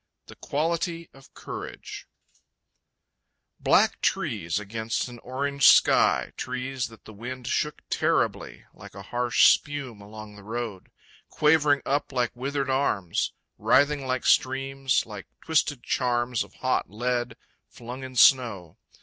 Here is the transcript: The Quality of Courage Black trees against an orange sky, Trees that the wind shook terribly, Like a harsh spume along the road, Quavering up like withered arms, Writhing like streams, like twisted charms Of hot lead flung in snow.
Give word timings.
The 0.25 0.35
Quality 0.37 1.11
of 1.13 1.31
Courage 1.35 2.07
Black 3.59 4.01
trees 4.01 4.59
against 4.59 5.07
an 5.07 5.19
orange 5.19 5.67
sky, 5.69 6.33
Trees 6.37 6.87
that 6.87 7.05
the 7.05 7.13
wind 7.13 7.45
shook 7.45 7.83
terribly, 7.87 8.65
Like 8.73 8.95
a 8.95 9.03
harsh 9.03 9.45
spume 9.53 10.01
along 10.01 10.37
the 10.37 10.43
road, 10.43 10.89
Quavering 11.29 11.83
up 11.85 12.11
like 12.11 12.35
withered 12.35 12.71
arms, 12.71 13.33
Writhing 13.59 14.07
like 14.07 14.25
streams, 14.25 15.05
like 15.05 15.27
twisted 15.39 15.83
charms 15.83 16.43
Of 16.43 16.55
hot 16.55 16.89
lead 16.89 17.37
flung 17.69 18.03
in 18.03 18.15
snow. 18.15 18.77